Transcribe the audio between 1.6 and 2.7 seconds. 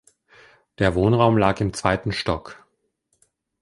im zweiten Stock.